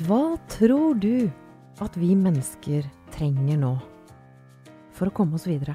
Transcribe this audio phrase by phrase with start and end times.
[0.00, 1.28] Hva tror du
[1.84, 3.74] at vi mennesker trenger nå
[4.96, 5.74] for å komme oss videre?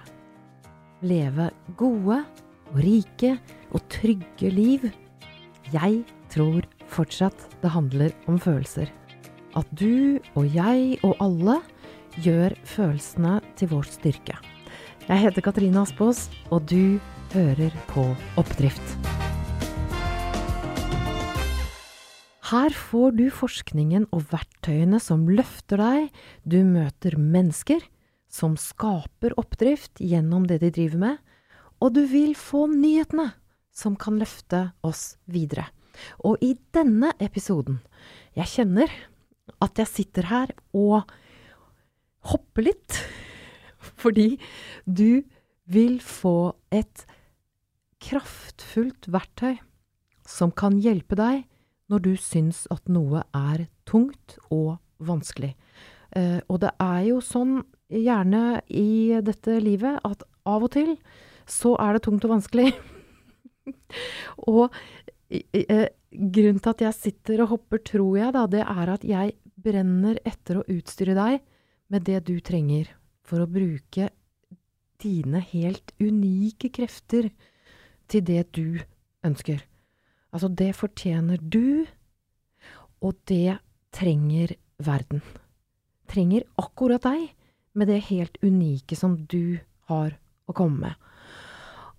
[1.06, 2.24] Leve gode
[2.72, 3.36] og rike
[3.70, 4.88] og trygge liv?
[5.70, 6.02] Jeg
[6.34, 8.90] tror fortsatt det handler om følelser.
[9.54, 11.60] At du og jeg og alle
[12.18, 14.40] gjør følelsene til vår styrke.
[15.06, 16.98] Jeg heter Katrine Aspaas, og du
[17.36, 18.08] hører på
[18.42, 19.15] Oppdrift.
[22.46, 26.10] Her får du forskningen og verktøyene som løfter deg,
[26.46, 27.82] du møter mennesker
[28.30, 31.16] som skaper oppdrift gjennom det de driver med,
[31.82, 33.32] og du vil få nyhetene
[33.74, 35.66] som kan løfte oss videre.
[36.22, 37.80] Og i denne episoden
[38.36, 38.92] Jeg kjenner
[39.64, 41.10] at jeg sitter her og
[42.30, 43.00] hopper litt,
[44.02, 44.36] fordi
[44.86, 45.24] du
[45.66, 47.08] vil få et
[48.06, 49.56] kraftfullt verktøy
[50.30, 51.46] som kan hjelpe deg
[51.92, 55.54] når du syns at noe er tungt og vanskelig.
[56.16, 57.60] Eh, og det er jo sånn
[57.92, 60.96] gjerne i dette livet at av og til
[61.50, 62.72] så er det tungt og vanskelig.
[64.52, 64.74] og
[65.30, 69.36] eh, grunnen til at jeg sitter og hopper, tror jeg, da, det er at jeg
[69.66, 71.42] brenner etter å utstyre deg
[71.94, 72.90] med det du trenger
[73.26, 74.10] for å bruke
[75.02, 77.30] dine helt unike krefter
[78.10, 78.80] til det du
[79.26, 79.62] ønsker.
[80.36, 81.88] Altså, det fortjener du,
[83.00, 83.58] og det
[83.96, 85.22] trenger verden.
[86.12, 87.30] Trenger akkurat deg,
[87.76, 90.14] med det helt unike som du har
[90.48, 91.10] å komme med.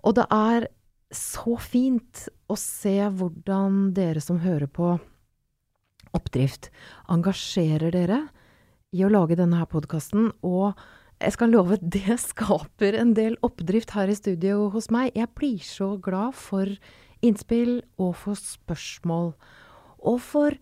[0.05, 0.69] Og det er
[1.13, 4.95] så fint å se hvordan dere som hører på
[6.17, 6.71] Oppdrift,
[7.13, 8.23] engasjerer dere
[8.97, 10.79] i å lage denne her podkasten, og
[11.21, 15.13] jeg skal love, det skaper en del oppdrift her i studio hos meg.
[15.17, 16.73] Jeg blir så glad for
[17.27, 19.33] innspill og for spørsmål.
[20.07, 20.57] Og for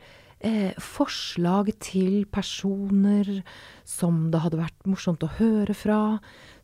[0.44, 3.42] eh, forslag til personer
[3.88, 6.00] som det hadde vært morsomt å høre fra.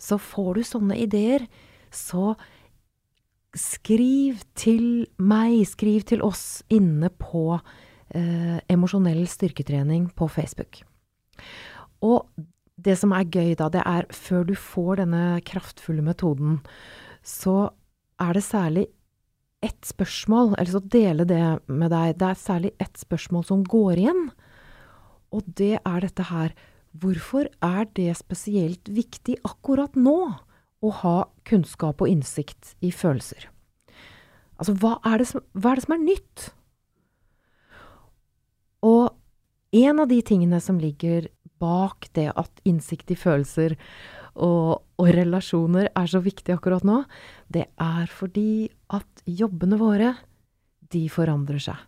[0.01, 1.47] Så får du sånne ideer,
[1.91, 2.35] så
[3.57, 10.83] skriv til meg, skriv til oss inne på eh, Emosjonell styrketrening på Facebook.
[12.07, 12.29] Og
[12.81, 16.61] det som er gøy da, det er før du får denne kraftfulle metoden,
[17.27, 17.73] så
[18.21, 18.87] er det særlig
[19.65, 22.17] ett spørsmål, eller så dele det med deg.
[22.21, 24.29] Det er særlig ett spørsmål som går igjen,
[25.31, 26.55] og det er dette her.
[26.97, 30.19] Hvorfor er det spesielt viktig akkurat nå
[30.81, 31.17] å ha
[31.47, 33.51] kunnskap og innsikt i følelser?
[34.61, 36.49] Altså, hva er det som, er, det som er nytt?
[38.85, 39.13] Og
[39.77, 41.29] en av de tingene som ligger
[41.61, 43.77] bak det at innsikt i følelser
[44.41, 47.03] og, og, relasjoner er så viktig akkurat nå,
[47.53, 50.15] det er fordi at jobbene våre,
[50.91, 51.79] de forandrer seg.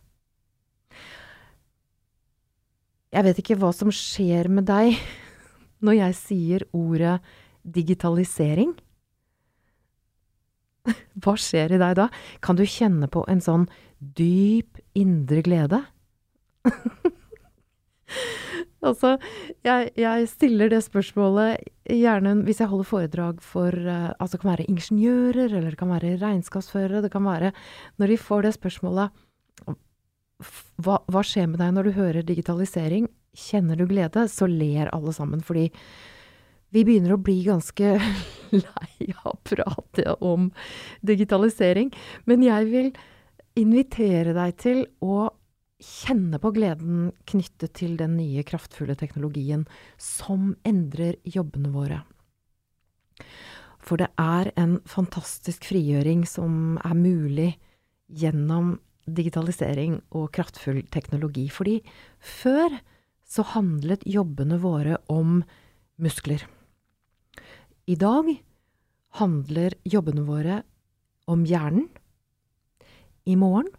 [3.13, 4.95] Jeg vet ikke hva som skjer med deg
[5.85, 7.19] når jeg sier ordet
[7.63, 8.73] digitalisering.
[11.23, 12.09] Hva skjer i deg da?
[12.43, 15.83] Kan du kjenne på en sånn dyp indre glede?
[18.83, 19.17] Altså,
[19.63, 24.51] jeg, jeg, stiller det spørsmålet gjerne hvis jeg holder foredrag for uh, Altså, det kan
[24.53, 27.03] være ingeniører, eller det kan være regnskapsførere.
[27.05, 27.53] Det kan være
[27.99, 29.23] Når de får det spørsmålet
[30.83, 33.07] hva, hva skjer med deg når du hører digitalisering?
[33.39, 34.27] Kjenner du glede?
[34.29, 35.69] Så ler alle sammen, fordi
[36.73, 37.95] vi begynner å bli ganske
[38.65, 40.51] lei av å prate om
[41.07, 41.93] digitalisering.
[42.27, 42.91] Men jeg vil
[43.61, 45.29] invitere deg til å
[45.83, 49.67] kjenne på gleden knyttet til den nye, kraftfulle teknologien
[50.01, 52.03] som endrer jobbene våre.
[53.83, 57.51] For det er en fantastisk frigjøring som er mulig
[58.07, 58.77] gjennom
[59.11, 61.49] digitalisering og kraftfull teknologi.
[61.51, 61.81] Fordi
[62.23, 62.79] før
[63.27, 65.41] så handlet jobbene våre om
[66.03, 66.45] muskler.
[67.91, 68.29] I dag
[69.19, 70.63] handler jobbene våre
[71.31, 71.89] om hjernen.
[73.27, 73.71] I morgen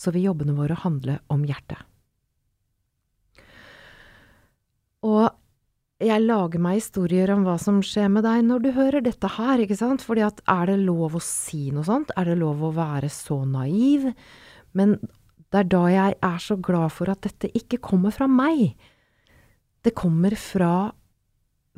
[0.00, 1.80] så vil jobbene våre handle om hjertet.
[5.04, 5.28] Og
[6.00, 9.60] jeg lager meg historier om hva som skjer med deg når du hører dette her,
[9.60, 12.72] ikke sant, fordi at er det lov å si noe sånt, er det lov å
[12.76, 14.08] være så naiv?
[14.76, 14.96] Men
[15.50, 18.72] det er da jeg er så glad for at dette ikke kommer fra meg.
[19.84, 20.90] Det kommer fra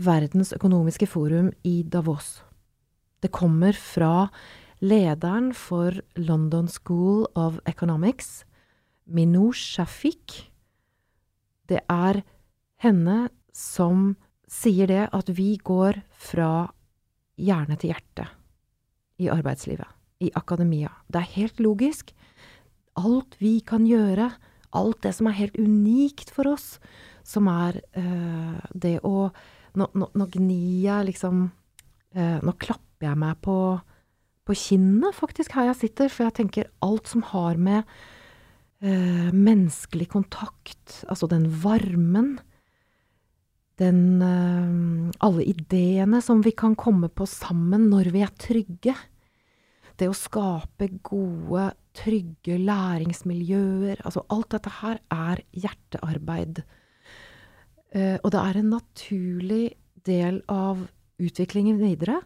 [0.02, 2.40] Verdens økonomiske forum i Davos.
[3.22, 4.28] Det kommer fra
[4.82, 8.44] lederen for London School of Economics,
[9.06, 10.50] Minouche Shafik.
[11.70, 12.22] Det er
[12.82, 14.16] henne som
[14.50, 16.66] sier det at vi går fra
[17.38, 18.26] hjerne til hjerte
[19.22, 19.86] i arbeidslivet,
[20.20, 20.90] i akademia.
[21.06, 22.10] Det er helt logisk.
[22.98, 24.32] Alt vi kan gjøre,
[24.74, 26.76] alt det som er helt unikt for oss,
[27.24, 29.30] som er øh, det å
[29.72, 33.54] Nå, nå, nå gnir jeg liksom øh, Nå klapper jeg meg på,
[34.48, 37.86] på kinnet, faktisk, her jeg sitter, for jeg tenker alt som har med
[38.82, 42.36] uh, menneskelig kontakt, altså den varmen,
[43.80, 48.92] den Alle ideene som vi kan komme på sammen når vi er trygge.
[49.98, 56.62] Det å skape gode, trygge læringsmiljøer Altså alt dette her er hjertearbeid.
[57.96, 59.64] Uh, og det er en naturlig
[60.06, 60.86] del av
[61.22, 62.20] utviklingen videre.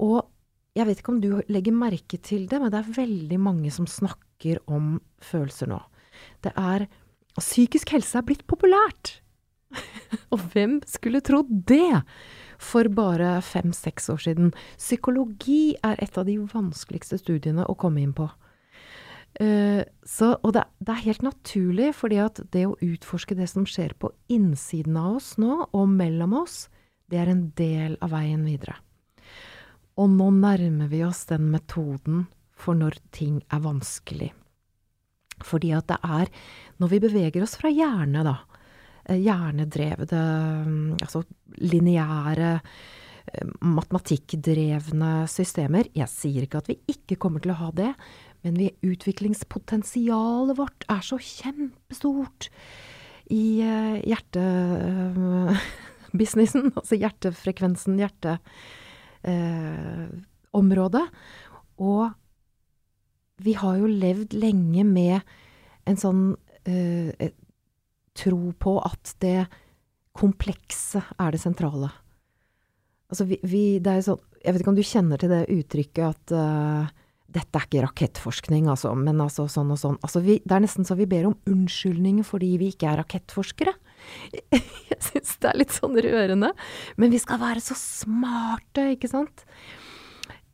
[0.00, 0.24] Og
[0.80, 3.88] jeg vet ikke om du legger merke til det, men det er veldig mange som
[3.90, 5.80] snakker om følelser nå.
[6.44, 6.88] Det er
[7.40, 9.20] Psykisk helse er blitt populært!
[10.34, 12.02] og hvem skulle trodd det?
[12.60, 14.52] for bare fem-seks år siden.
[14.78, 18.28] Psykologi er et av de vanskeligste studiene å komme inn på.
[19.40, 23.66] Uh, så, og det, det, er helt naturlig, fordi at det å utforske det som
[23.68, 26.64] skjer på innsiden av oss nå, og mellom oss,
[27.10, 28.76] det er en del av veien videre.
[30.00, 32.24] Og nå nærmer vi oss den metoden
[32.56, 34.30] for når ting er vanskelig.
[35.44, 36.30] Fordi at det er
[36.80, 38.38] når vi beveger oss fra hjerne, da,
[39.10, 40.18] Eh, hjernedrevne,
[40.66, 41.22] mm, altså
[41.58, 42.60] lineære,
[43.32, 45.84] eh, matematikkdrevne systemer.
[45.94, 47.94] Jeg sier ikke at vi ikke kommer til å ha det,
[48.44, 52.48] men vi, utviklingspotensialet vårt er så kjempestort
[53.30, 58.40] i uh, hjertebusinessen, altså hjertefrekvensen, hjerteområdet.
[59.26, 60.08] Uh,
[61.80, 62.10] og
[63.40, 65.20] vi har jo levd lenge med
[65.88, 66.22] en sånn
[68.20, 69.46] tro på at det
[70.16, 71.88] komplekse er det sentrale.
[73.10, 76.04] Altså, vi, vi, det er sånn Jeg vet ikke om du kjenner til det uttrykket
[76.06, 76.90] at uh,
[77.30, 79.98] dette er ikke rakettforskning, altså, men altså sånn og sånn.
[80.00, 83.74] Altså, vi, det er nesten så vi ber om unnskyldning fordi vi ikke er rakettforskere.
[84.90, 86.52] Jeg syns det er litt sånn rørende.
[87.00, 89.44] Men vi skal være så smarte, ikke sant?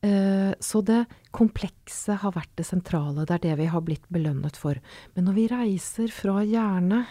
[0.05, 3.25] Uh, så det komplekse har vært det sentrale.
[3.27, 4.79] Det er det vi har blitt belønnet for.
[5.17, 7.03] Men når vi reiser fra hjerne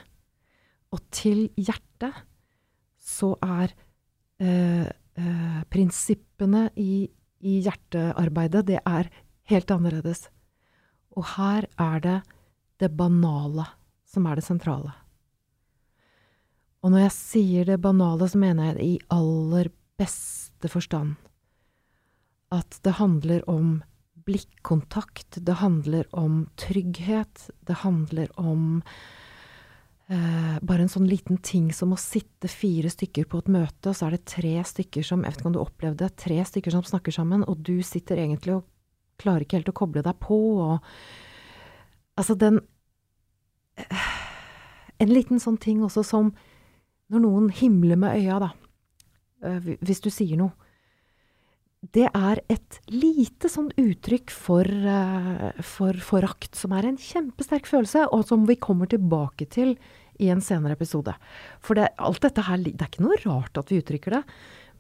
[0.96, 2.24] og til hjertet
[3.06, 3.74] så er
[4.42, 7.06] eh, eh, prinsippene i,
[7.46, 9.12] i, hjertearbeidet, det er
[9.52, 10.28] helt annerledes.
[11.16, 12.20] Og her er det
[12.81, 13.68] det banale
[14.10, 14.96] som er det sentrale.
[16.86, 21.16] Og når jeg sier det banale, så mener jeg det i aller beste forstand.
[22.54, 23.80] At det handler om
[24.26, 28.84] blikkontakt, det handler om trygghet, det handler om
[30.08, 33.96] Eh, bare en sånn liten ting som å sitte fire stykker på et møte, og
[33.98, 36.76] så er det tre stykker som Jeg vet ikke om du opplevde det, tre stykker
[36.76, 38.68] som snakker sammen, og du sitter egentlig og
[39.18, 40.80] klarer ikke helt å koble deg på, og
[42.16, 42.62] Altså, den
[43.76, 44.12] eh,
[45.00, 46.36] En liten sånn ting også som
[47.16, 48.52] når noen himler med øya, da,
[49.44, 50.54] eh, hvis du sier noe.
[51.94, 58.08] Det er et lite sånn uttrykk for, uh, for forakt, som er en kjempesterk følelse,
[58.10, 59.76] og som vi kommer tilbake til
[60.18, 61.14] i en senere episode.
[61.62, 64.24] For det, alt dette her, det er ikke noe rart at vi uttrykker det.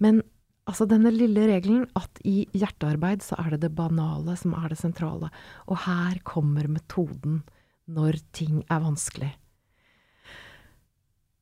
[0.01, 0.23] Men
[0.65, 4.79] altså denne lille regelen at i hjertearbeid så er det det banale som er det
[4.81, 5.29] sentrale.
[5.69, 7.43] Og her kommer metoden
[7.85, 9.35] når ting er vanskelig.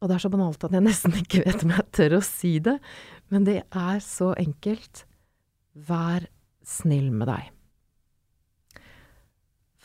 [0.04, 2.58] Og det er så banalt at jeg nesten ikke vet om jeg tør å si
[2.60, 2.76] det,
[3.32, 5.06] men det er så enkelt.
[5.74, 6.28] Vær
[6.68, 7.48] snill med deg.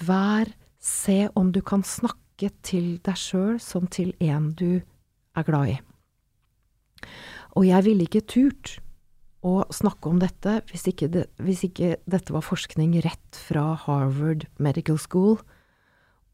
[0.05, 5.73] Vær Se om du kan snakke til deg sjøl som til en du er glad
[5.73, 5.79] i.
[7.59, 8.77] Og jeg ville ikke turt
[9.43, 14.47] å snakke om dette hvis ikke, det, hvis ikke dette var forskning rett fra Harvard
[14.63, 15.39] Medical School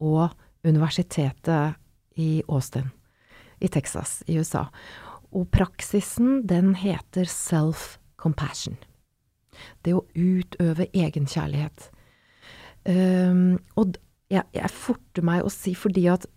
[0.01, 1.77] og universitetet
[2.21, 2.91] i Austin
[3.59, 4.67] i Texas i USA.
[5.35, 8.77] Og praksisen, den heter self-compassion.
[9.83, 11.89] Det å utøve egenkjærlighet.
[12.85, 13.95] Um, og
[14.29, 16.27] jeg, jeg, forter meg å si fordi at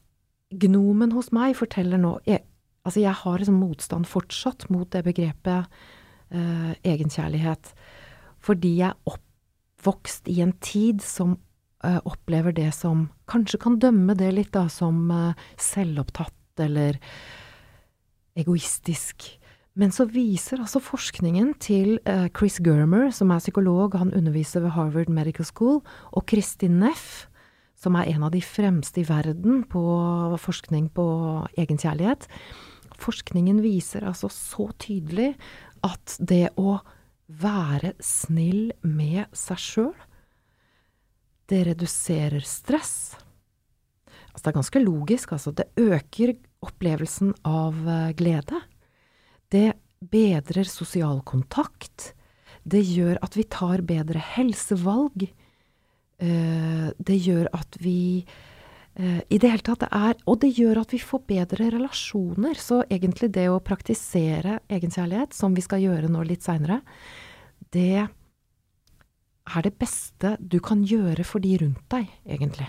[0.48, 2.40] gnomen hos meg forteller nå jeg,
[2.87, 5.66] Altså, jeg har liksom motstand fortsatt mot det begrepet
[6.32, 7.75] uh, egenkjærlighet.
[8.40, 11.34] Fordi jeg er oppvokst i en tid som
[11.84, 16.98] uh, opplever det som Kanskje kan dømme det litt da som uh, selvopptatt eller
[18.38, 19.26] egoistisk.
[19.78, 24.74] Men så viser altså forskningen til uh, Chris Germer, som er psykolog, han underviser ved
[24.74, 27.28] Harvard Medical School, og Kristin Neff,
[27.78, 29.82] som er en av de fremste i verden på
[30.42, 31.06] forskning på
[31.54, 32.26] egenkjærlighet.
[32.98, 35.36] Forskningen viser altså så tydelig
[35.86, 36.80] at det å
[37.28, 39.94] være snill med seg sjøl,
[41.48, 43.14] det reduserer stress.
[44.32, 45.52] Altså, det er ganske logisk, altså.
[45.54, 46.34] Det øker
[46.64, 48.60] opplevelsen av eh, glede.
[49.48, 52.12] Det bedrer sosial kontakt.
[52.62, 55.28] Det gjør at vi tar bedre helsevalg.
[56.18, 58.24] Eh, det gjør at vi
[58.98, 62.54] eh, I det hele tatt, er Og det gjør at vi får bedre relasjoner.
[62.54, 66.82] Så egentlig det å praktisere egenkjærlighet, som vi skal gjøre nå litt seinere,
[67.72, 68.08] det
[69.48, 72.68] er det beste du kan gjøre for de rundt deg, egentlig.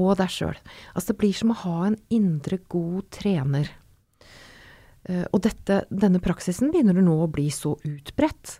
[0.00, 0.58] Og deg sjøl.
[0.94, 3.70] Altså, det blir som å ha en indre god trener.
[5.08, 8.58] Uh, og dette, denne praksisen begynner nå å bli så utbredt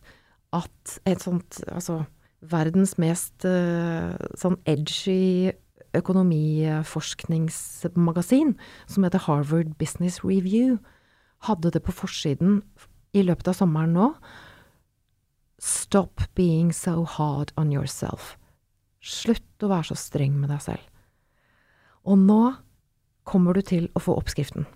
[0.57, 2.03] at et sånt Altså,
[2.41, 5.53] verdens mest uh, sånn edgy
[5.97, 8.55] økonomiforskningsmagasin,
[8.87, 10.79] som heter Harvard Business Review,
[11.47, 12.63] hadde det på forsiden
[13.17, 14.07] i løpet av sommeren nå.
[15.61, 18.37] Stop being so hard on yourself.
[19.01, 20.85] Slutt å være så streng med deg selv.
[22.09, 22.43] Og nå
[23.29, 24.67] kommer du til å få oppskriften.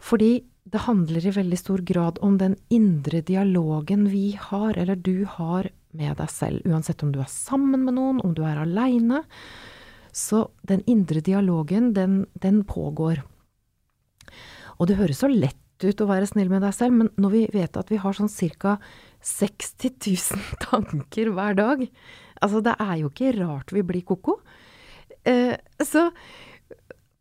[0.00, 0.40] Fordi
[0.70, 5.70] det handler i veldig stor grad om den indre dialogen vi har, eller du har,
[5.90, 6.62] med deg selv.
[6.70, 9.24] Uansett om du er sammen med noen, om du er aleine.
[10.14, 13.24] Så den indre dialogen, den, den pågår.
[14.78, 17.42] Og det høres så lett ut å være snill med deg selv, men når vi
[17.54, 18.30] vet at vi har sånn
[18.60, 18.78] ca.
[19.20, 21.82] 60 000 tanker hver dag
[22.40, 24.38] Altså, det er jo ikke rart vi blir ko-ko.
[25.24, 26.10] Eh, så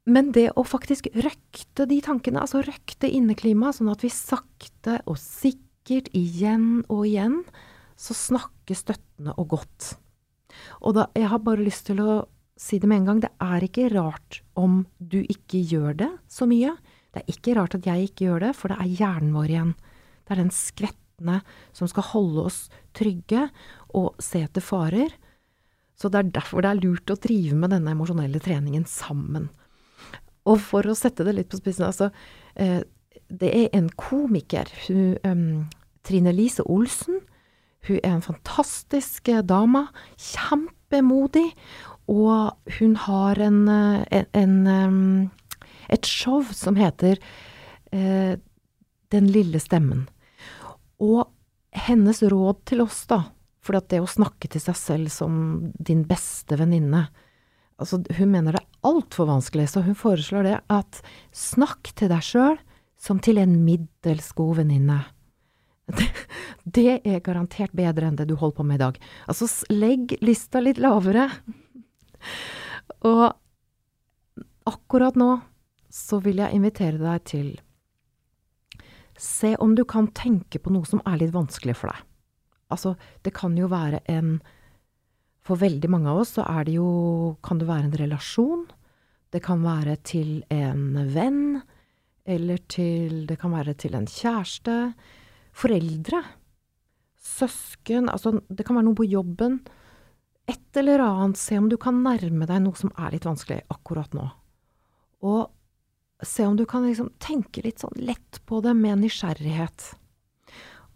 [0.10, 5.20] Men det å faktisk røkte de tankene, altså røkte inneklimaet, sånn at vi sakte og
[5.22, 7.36] sikkert, igjen og igjen,
[8.00, 9.91] så snakker støttende og godt.
[10.82, 12.15] Og da, jeg har bare lyst til å
[12.60, 16.48] si det med en gang, det er ikke rart om du ikke gjør det så
[16.50, 16.74] mye.
[17.13, 19.72] Det er ikke rart at jeg ikke gjør det, for det er hjernen vår igjen.
[20.25, 21.39] Det er den skvettende
[21.75, 22.60] som skal holde oss
[22.98, 23.48] trygge
[23.98, 25.15] og se etter farer.
[26.00, 29.50] Så det er derfor det er lurt å drive med denne emosjonelle treningen sammen.
[30.48, 32.10] Og for å sette det litt på spissen, altså
[32.56, 32.82] eh,
[33.29, 35.68] Det er en komiker, hun, um,
[36.08, 37.20] Trine Lise Olsen.
[37.86, 39.88] Hun er en fantastisk eh, dame.
[40.18, 41.51] Kjempemodig.
[42.10, 45.32] Og hun har en, eh, en, en um,
[45.89, 47.18] et show som heter
[47.89, 50.03] Den lille stemmen.
[51.01, 51.25] Og
[51.74, 53.24] hennes råd til oss, da,
[53.63, 55.34] for det å snakke til seg selv som
[55.75, 57.10] din beste venninne
[57.80, 61.00] altså Hun mener det er altfor vanskelig, så hun foreslår det at
[61.36, 62.58] snakk til deg sjøl
[63.00, 65.00] som til en middels god venninne.
[65.89, 66.06] Det,
[66.78, 69.00] det er garantert bedre enn det du holder på med i dag.
[69.32, 71.30] Altså, legg lista litt lavere.
[73.08, 73.24] Og
[74.70, 75.32] akkurat nå
[75.89, 77.50] så vil jeg invitere deg til
[79.20, 82.06] Se om du kan tenke på noe som er litt vanskelig for deg.
[82.70, 82.96] Altså,
[83.26, 84.40] det kan jo være en
[85.46, 88.68] For veldig mange av oss så er det jo Kan det være en relasjon?
[89.30, 91.62] Det kan være til en venn.
[92.26, 94.94] Eller til Det kan være til en kjæreste.
[95.54, 96.24] Foreldre.
[97.18, 98.10] Søsken.
[98.10, 99.60] Altså, det kan være noe på jobben.
[100.50, 101.38] Et eller annet.
[101.38, 104.26] Se om du kan nærme deg noe som er litt vanskelig akkurat nå.
[105.22, 109.94] Og se om du kan liksom tenke litt sånn lett på det med nysgjerrighet.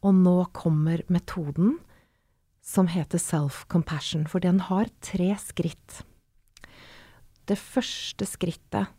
[0.03, 1.77] Og nå kommer metoden
[2.63, 6.03] som heter self-compassion, for den har tre skritt.
[7.47, 8.91] Det første skrittet,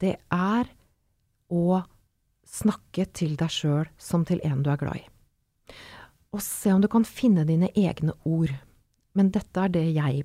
[0.00, 0.68] det er
[1.52, 1.82] å
[2.48, 5.06] snakke til deg sjøl som til en du er glad i.
[6.32, 8.52] Og se om du kan finne dine egne ord.
[9.16, 10.24] Men dette er det jeg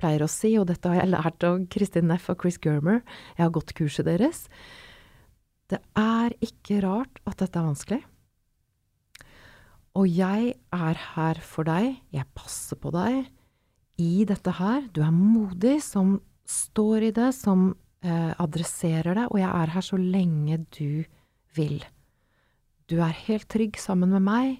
[0.00, 3.02] pleier å si, og dette har jeg lært av Kristin Neff og Chris Germer,
[3.36, 4.46] jeg har gått kurset deres.
[5.68, 8.02] Det er ikke rart at dette er vanskelig.
[9.98, 13.26] Og jeg er her for deg, jeg passer på deg
[13.98, 14.86] i dette her.
[14.94, 17.72] Du er modig som står i det, som
[18.06, 21.02] eh, adresserer det, og jeg er her så lenge du
[21.58, 21.82] vil.
[22.88, 24.58] Du er helt trygg sammen med meg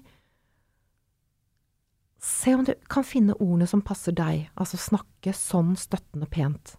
[2.19, 6.73] Se om du kan finne ordene som passer deg, altså snakke sånn støttende pent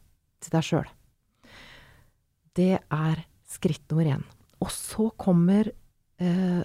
[0.45, 0.91] til deg sjøl.
[2.53, 4.27] Det er skritt nummer én.
[4.61, 5.73] Og så kommer
[6.21, 6.61] eh,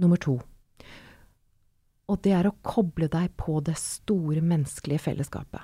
[0.00, 0.38] nummer to.
[2.06, 5.62] Og det er å koble deg på det store menneskelige fellesskapet.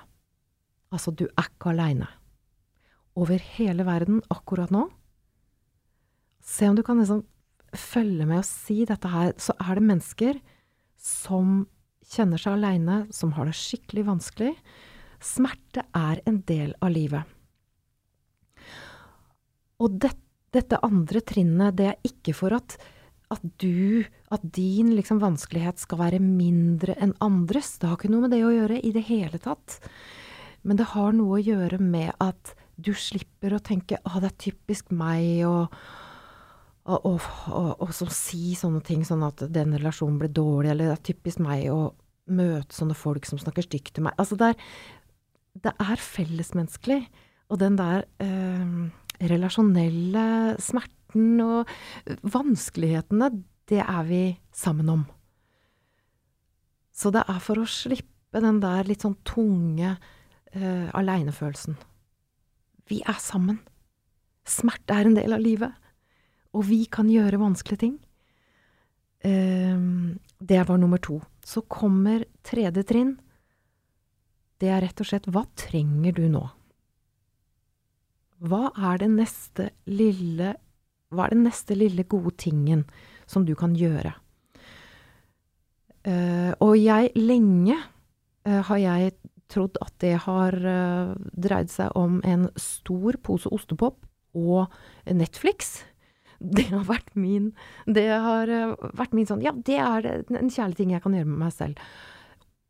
[0.93, 2.09] Altså, du er ikke aleine.
[3.17, 4.87] Over hele verden akkurat nå.
[6.43, 7.23] Se om du kan liksom
[7.73, 9.31] følge med og si dette her.
[9.39, 10.41] Så er det mennesker
[10.99, 11.63] som
[12.13, 14.51] kjenner seg aleine, som har det skikkelig vanskelig.
[15.23, 17.23] Smerte er en del av livet.
[19.83, 20.13] Og det,
[20.53, 22.75] dette andre trinnet, det er ikke for at,
[23.33, 27.75] at du, at din liksom vanskelighet skal være mindre enn andres.
[27.79, 29.79] Det har ikke noe med det å gjøre i det hele tatt.
[30.63, 34.39] Men det har noe å gjøre med at du slipper å tenke 'Å, det er
[34.49, 35.75] typisk meg', og,
[36.85, 37.21] og, og,
[37.51, 41.13] og, og som si sånne ting sånn at den relasjonen blir dårlig, eller 'det er
[41.13, 41.93] typisk meg' å
[42.31, 44.15] møte sånne folk som snakker stygt til meg.
[44.17, 44.55] Altså, det er,
[45.67, 47.01] det er fellesmenneskelig.
[47.51, 48.89] Og den der eh,
[49.21, 51.02] relasjonelle smerten
[51.43, 51.69] og
[52.33, 53.29] vanskelighetene,
[53.69, 54.23] det er vi
[54.55, 55.03] sammen om.
[56.93, 61.77] Så det er for å slippe den der litt sånn tunge uh, alenefølelsen.
[62.89, 63.59] Vi er sammen.
[64.45, 65.73] Smerte er en del av livet.
[66.53, 67.95] Og vi kan gjøre vanskelige ting.
[69.25, 71.21] Uh, det var nummer to.
[71.41, 73.15] Så kommer tredje trinn.
[74.61, 76.43] Det er rett og slett hva trenger du nå?
[78.43, 80.53] Hva er det neste lille
[81.13, 82.83] Hva er den neste lille gode tingen
[83.29, 84.15] som du kan gjøre?
[86.03, 89.13] Uh, og jeg lenge uh, har jeg
[89.51, 94.01] trodd at det har uh, dreid seg om en stor pose ostepop
[94.35, 94.67] og
[95.07, 95.77] Netflix.
[96.43, 97.53] Det har vært min
[97.87, 98.49] Det har
[98.97, 101.77] vært min sånn Ja, det er en kjærlig ting jeg kan gjøre med meg selv.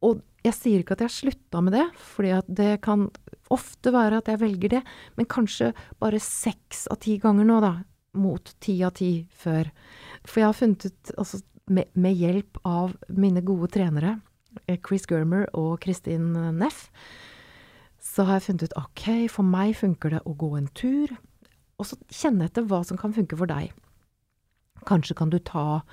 [0.06, 3.08] Og jeg sier ikke at jeg har slutta med det, fordi det kan
[3.54, 4.82] ofte være at jeg velger det,
[5.18, 5.72] men kanskje
[6.04, 7.74] bare seks av ti ganger nå, da,
[8.14, 9.70] mot ti av ti før.
[10.26, 11.42] For jeg har funnet ut, altså
[11.72, 14.18] med, med, hjelp av mine gode trenere,
[14.68, 16.90] eh, Chris Germer og Kristin Neff,
[18.04, 21.14] så har jeg funnet ut ok, for meg funker det å gå en tur,
[21.80, 23.72] og så kjenne etter hva som kan funke for deg.
[24.88, 25.84] Kanskje kan du ta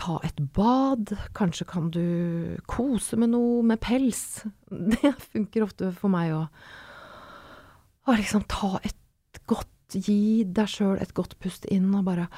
[0.00, 4.46] ta et bad, kanskje kan du kose med noe med pels.
[4.94, 6.32] Det funker ofte for meg.
[8.08, 8.96] Og liksom ta et
[9.96, 12.28] Gi deg sjøl et godt pust inn og bare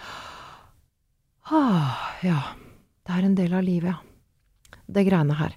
[1.51, 2.39] ah, Ja,
[3.05, 4.79] det er en del av livet, ja.
[4.93, 5.55] Det greiene her.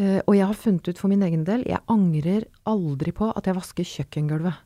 [0.00, 3.48] Uh, og jeg har funnet ut for min egen del, jeg angrer aldri på at
[3.48, 4.60] jeg vasker kjøkkengulvet.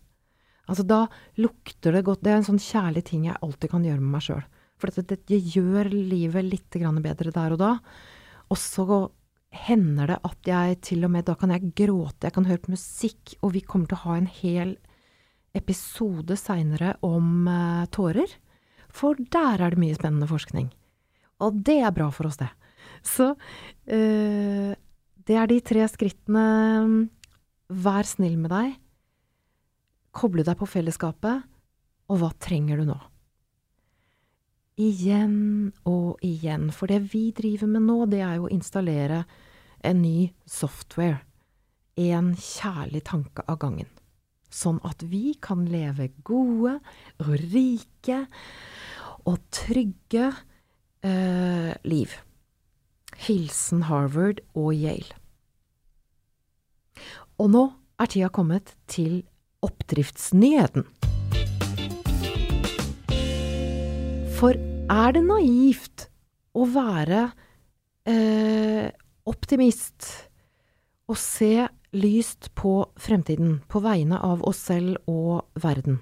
[0.67, 1.05] Altså, da
[1.38, 2.25] lukter det godt.
[2.26, 4.43] Det er en sånn kjærlig ting jeg alltid kan gjøre med meg sjøl.
[4.81, 7.71] For det, det, gjør livet litt bedre der og da.
[8.50, 8.99] Og så
[9.56, 12.75] hender det at jeg til og med Da kan jeg gråte, jeg kan høre på
[12.75, 14.76] musikk, og vi kommer til å ha en hel
[15.56, 18.30] episode seinere om uh, tårer.
[18.92, 20.71] For der er det mye spennende forskning.
[21.45, 22.50] Og det er bra for oss, det.
[23.04, 24.71] Så uh,
[25.26, 26.47] det er de tre skrittene.
[27.66, 28.78] Vær snill med deg.
[30.16, 31.45] Koble deg på fellesskapet.
[32.06, 33.00] Og hva trenger du nå?
[34.76, 36.71] igjen og igjen.
[36.73, 39.25] For det vi driver med nå, det er jo å installere
[39.84, 41.23] en ny software.
[41.97, 43.88] En kjærlig tanke av gangen.
[44.56, 46.78] Sånn at vi kan leve gode
[47.21, 48.23] og rike
[49.26, 50.30] og trygge
[51.04, 52.14] eh, liv.
[53.26, 55.16] Hilsen Harvard og Yale.
[57.36, 57.64] Og nå
[58.00, 59.25] er tida kommet til
[59.66, 60.86] oppdriftsnyheten.
[64.36, 64.56] For
[64.92, 66.06] er det naivt
[66.56, 67.26] å være
[68.08, 68.88] eh,
[69.28, 70.08] optimist
[71.10, 71.66] og se
[71.97, 76.00] lyst på fremtiden på vegne av oss selv og verden?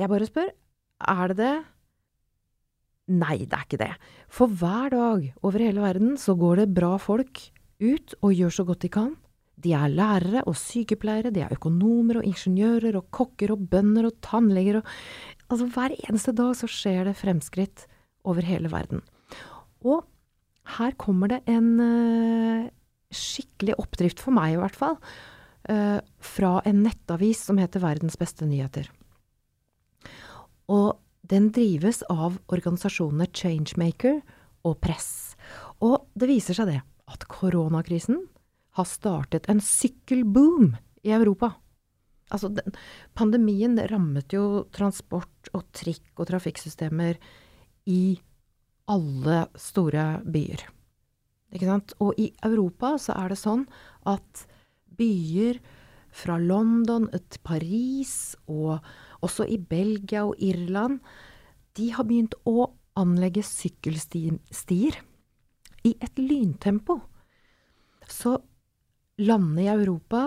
[0.00, 0.50] Jeg bare spør,
[1.12, 1.54] er det det?
[3.12, 3.92] Nei, det er ikke det.
[4.32, 7.42] For hver dag over hele verden så går det bra folk
[7.82, 9.12] ut og gjør så godt de kan.
[9.62, 14.18] De er lærere og sykepleiere, de er økonomer og ingeniører og kokker og bønder og
[14.24, 14.88] tannleger og
[15.52, 17.82] Altså hver eneste dag så skjer det fremskritt
[18.24, 19.02] over hele verden.
[19.84, 20.06] Og
[20.78, 22.70] her kommer det en uh,
[23.16, 24.98] skikkelig oppdrift, for meg i hvert fall,
[25.70, 28.90] uh, fra en nettavis som heter Verdens beste nyheter.
[30.72, 30.98] Og
[31.28, 34.20] den drives av organisasjonene Changemaker
[34.66, 35.34] og Press.
[35.82, 36.80] Og det viser seg det
[37.12, 38.24] at koronakrisen
[38.78, 40.72] har startet en sykkelboom
[41.04, 41.52] i Europa.
[42.32, 42.74] Altså, den,
[43.18, 47.18] pandemien rammet jo transport og trikk og trafikksystemer
[47.92, 48.16] i
[48.90, 50.64] alle store byer.
[51.52, 51.94] Ikke sant?
[52.00, 53.66] Og i Europa så er det sånn
[54.08, 54.46] at
[54.98, 55.60] byer
[56.12, 58.80] fra London til Paris, og
[59.24, 61.00] også i Belgia og Irland,
[61.76, 62.68] de har begynt å
[63.00, 64.98] anlegge sykkelstier
[65.88, 66.98] i et lyntempo.
[68.08, 68.36] Så
[69.22, 70.26] landene i Europa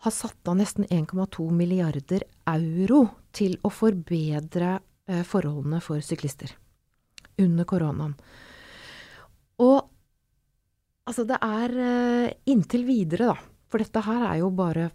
[0.00, 3.02] har satt av nesten 1,2 milliarder euro
[3.36, 6.54] til å forbedre eh, forholdene for syklister
[7.40, 8.14] under koronaen.
[9.60, 9.90] Og
[11.10, 13.36] altså, det er eh, inntil videre, da,
[13.70, 14.88] for dette her er jo bare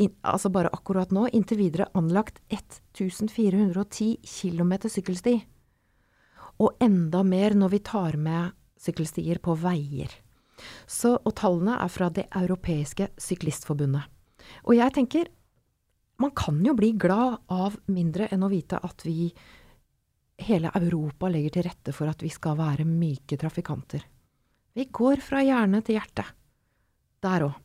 [0.00, 5.36] in, altså bare akkurat nå, inntil videre anlagt 1410 km sykkelsti.
[6.62, 10.12] Og enda mer når vi tar med sykkelstier på veier.
[10.86, 14.04] Så, og tallene er fra Det europeiske syklistforbundet.
[14.68, 15.30] Og jeg tenker,
[16.22, 19.32] man kan jo bli glad av mindre enn å vite at vi,
[20.42, 24.04] hele Europa, legger til rette for at vi skal være myke trafikanter.
[24.72, 26.24] Vi går fra hjerne til hjerte.
[27.22, 27.58] Der òg.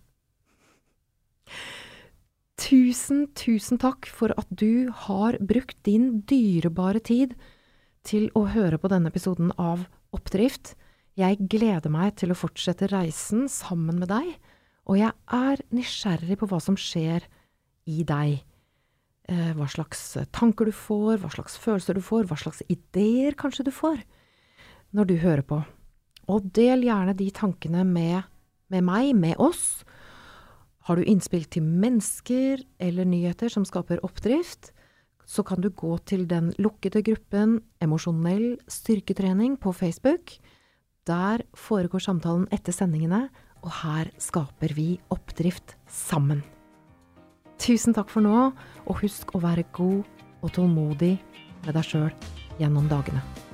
[2.58, 7.36] Tusen, tusen takk for at du har brukt din dyrebare tid
[8.08, 10.74] til å høre på denne episoden av Oppdrift.
[11.18, 14.34] Jeg gleder meg til å fortsette reisen sammen med deg,
[14.90, 17.24] og jeg er nysgjerrig på hva som skjer
[17.88, 18.42] i deg.
[19.28, 20.04] Eh, hva slags
[20.36, 24.04] tanker du får, hva slags følelser du får, hva slags ideer kanskje du får
[24.96, 25.62] når du hører på.
[26.28, 28.26] Og del gjerne de tankene med,
[28.72, 29.86] med meg, med oss.
[30.88, 34.72] Har du innspill til mennesker eller nyheter som skaper oppdrift,
[35.28, 40.38] så kan du gå til den lukkede gruppen Emosjonell styrketrening på Facebook.
[41.08, 43.28] Der foregår samtalen etter sendingene,
[43.64, 46.44] og her skaper vi oppdrift sammen.
[47.60, 48.52] Tusen takk for nå,
[48.88, 50.06] og husk å være god
[50.44, 51.18] og tålmodig
[51.66, 52.12] med deg sjøl
[52.62, 53.47] gjennom dagene.